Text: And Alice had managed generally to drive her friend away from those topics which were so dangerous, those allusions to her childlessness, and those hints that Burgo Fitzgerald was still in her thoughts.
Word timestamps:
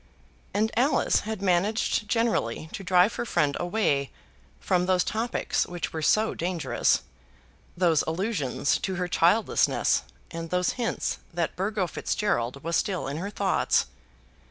And 0.51 0.71
Alice 0.75 1.19
had 1.29 1.43
managed 1.43 2.07
generally 2.09 2.69
to 2.73 2.83
drive 2.83 3.13
her 3.17 3.23
friend 3.23 3.55
away 3.59 4.09
from 4.59 4.87
those 4.87 5.03
topics 5.03 5.67
which 5.67 5.93
were 5.93 6.01
so 6.01 6.33
dangerous, 6.33 7.03
those 7.77 8.03
allusions 8.07 8.79
to 8.79 8.95
her 8.95 9.07
childlessness, 9.07 10.01
and 10.31 10.49
those 10.49 10.71
hints 10.71 11.19
that 11.31 11.55
Burgo 11.55 11.85
Fitzgerald 11.85 12.63
was 12.63 12.75
still 12.77 13.07
in 13.07 13.17
her 13.17 13.29
thoughts. 13.29 13.85